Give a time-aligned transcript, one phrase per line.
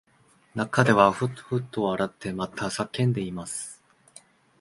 [0.55, 3.83] 中ではふっふっと笑ってまた叫んでいます